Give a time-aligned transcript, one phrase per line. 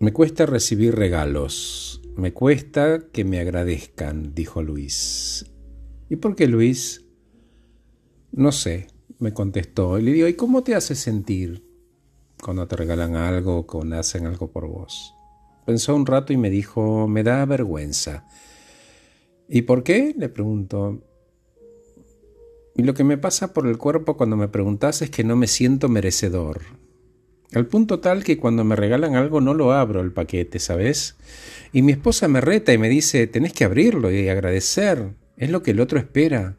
[0.00, 5.44] Me cuesta recibir regalos, me cuesta que me agradezcan, dijo Luis.
[6.08, 7.04] ¿Y por qué Luis?
[8.32, 8.86] No sé,
[9.18, 9.98] me contestó.
[9.98, 11.62] Y le digo, ¿y cómo te hace sentir
[12.42, 15.14] cuando te regalan algo o cuando hacen algo por vos?
[15.66, 18.26] Pensó un rato y me dijo, me da vergüenza.
[19.50, 20.14] ¿Y por qué?
[20.16, 21.04] Le pregunto.
[22.74, 25.46] Y lo que me pasa por el cuerpo cuando me preguntas es que no me
[25.46, 26.62] siento merecedor.
[27.54, 31.16] Al punto tal que cuando me regalan algo no lo abro el paquete, ¿sabes?
[31.72, 35.62] Y mi esposa me reta y me dice, tenés que abrirlo y agradecer, es lo
[35.62, 36.56] que el otro espera.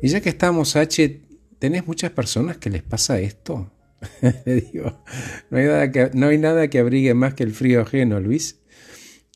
[0.00, 1.20] Y ya que estamos, H,
[1.60, 3.70] ¿tenés muchas personas que les pasa esto?
[4.44, 5.04] Le digo,
[5.50, 8.58] no hay, nada que, no hay nada que abrigue más que el frío ajeno, Luis.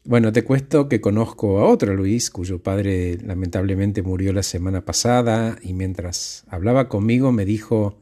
[0.05, 5.57] Bueno, te cuento que conozco a otro Luis, cuyo padre lamentablemente murió la semana pasada,
[5.63, 8.01] y mientras hablaba conmigo me dijo,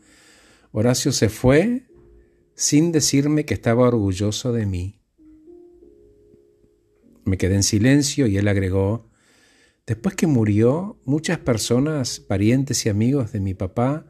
[0.76, 1.84] Horacio se fue
[2.56, 4.98] sin decirme que estaba orgulloso de mí.
[7.24, 9.08] Me quedé en silencio y él agregó,
[9.86, 14.04] después que murió, muchas personas, parientes y amigos de mi papá,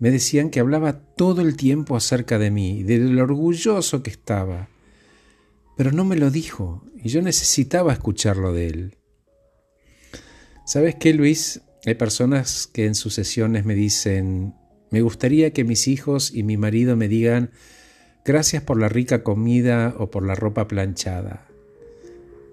[0.00, 4.68] me decían que hablaba todo el tiempo acerca de mí, de lo orgulloso que estaba.
[5.78, 8.98] Pero no me lo dijo y yo necesitaba escucharlo de él.
[10.66, 11.62] ¿Sabes qué, Luis?
[11.86, 14.54] Hay personas que en sus sesiones me dicen,
[14.92, 17.50] me gustaría que mis hijos y mi marido me digan
[18.26, 21.48] gracias por la rica comida o por la ropa planchada.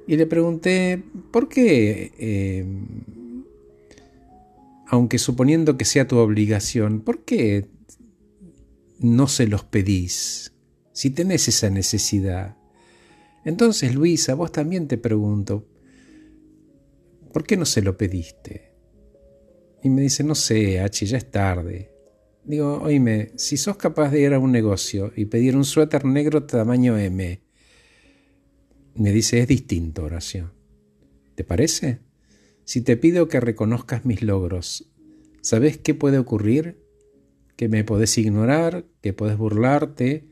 [0.08, 2.66] Y le pregunté, ¿por qué, eh,
[4.88, 7.68] aunque suponiendo que sea tu obligación, ¿por qué
[9.00, 10.54] no se los pedís
[10.94, 12.56] si tenés esa necesidad?
[13.44, 15.68] Entonces, Luisa, vos también te pregunto,
[17.34, 18.72] ¿por qué no se lo pediste?
[19.84, 21.99] Y me dice, no sé, H, ya es tarde.
[22.50, 26.46] Digo, oíme, si sos capaz de ir a un negocio y pedir un suéter negro
[26.46, 27.44] tamaño M,
[28.96, 30.52] me dice, es distinto, Horacio.
[31.36, 32.00] ¿Te parece?
[32.64, 34.90] Si te pido que reconozcas mis logros,
[35.42, 36.80] ¿sabes qué puede ocurrir?
[37.56, 40.26] Que me podés ignorar, que podés burlarte,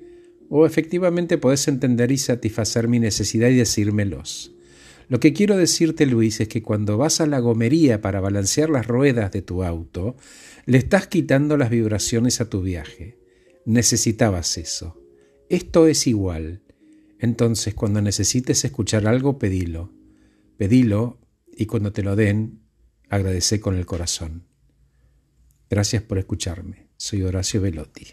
[0.50, 4.57] o efectivamente podés entender y satisfacer mi necesidad y decírmelos.
[5.10, 8.88] Lo que quiero decirte, Luis, es que cuando vas a la gomería para balancear las
[8.88, 10.18] ruedas de tu auto,
[10.66, 13.18] le estás quitando las vibraciones a tu viaje.
[13.66, 15.02] Necesitabas eso.
[15.50, 16.62] Esto es igual.
[17.20, 19.94] Entonces, cuando necesites escuchar algo, pedilo.
[20.58, 21.20] Pedilo
[21.56, 22.60] y cuando te lo den,
[23.10, 24.44] agradece con el corazón.
[25.70, 26.88] Gracias por escucharme.
[26.98, 28.08] Soy Horacio Velotti.